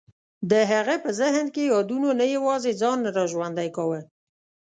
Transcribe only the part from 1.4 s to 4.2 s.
کې یادونو نه یوازې ځان نه را ژوندی کاوه.